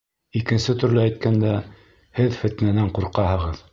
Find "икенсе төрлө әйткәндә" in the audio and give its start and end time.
0.37-1.51